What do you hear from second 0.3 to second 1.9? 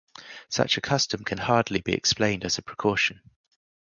Such a custom can hardly